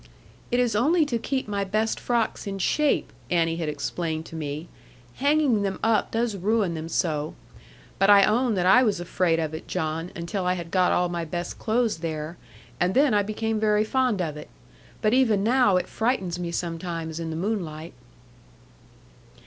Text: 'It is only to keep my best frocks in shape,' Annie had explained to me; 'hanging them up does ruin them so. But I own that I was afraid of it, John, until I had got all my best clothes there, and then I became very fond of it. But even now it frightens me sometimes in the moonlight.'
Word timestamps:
'It 0.49 0.59
is 0.59 0.75
only 0.75 1.05
to 1.05 1.19
keep 1.19 1.47
my 1.47 1.63
best 1.63 1.99
frocks 1.99 2.47
in 2.47 2.57
shape,' 2.57 3.13
Annie 3.29 3.57
had 3.57 3.69
explained 3.69 4.25
to 4.25 4.35
me; 4.35 4.67
'hanging 5.17 5.61
them 5.61 5.77
up 5.83 6.09
does 6.09 6.35
ruin 6.35 6.73
them 6.73 6.89
so. 6.89 7.35
But 7.99 8.09
I 8.09 8.23
own 8.23 8.55
that 8.55 8.65
I 8.65 8.81
was 8.81 8.99
afraid 8.99 9.37
of 9.37 9.53
it, 9.53 9.67
John, 9.67 10.11
until 10.15 10.47
I 10.47 10.53
had 10.53 10.71
got 10.71 10.91
all 10.91 11.07
my 11.09 11.23
best 11.23 11.59
clothes 11.59 11.97
there, 11.99 12.35
and 12.79 12.95
then 12.95 13.13
I 13.13 13.21
became 13.21 13.59
very 13.59 13.83
fond 13.83 14.23
of 14.23 14.37
it. 14.37 14.49
But 15.03 15.13
even 15.13 15.43
now 15.43 15.77
it 15.77 15.85
frightens 15.87 16.39
me 16.39 16.49
sometimes 16.51 17.19
in 17.19 17.29
the 17.29 17.35
moonlight.' 17.35 17.93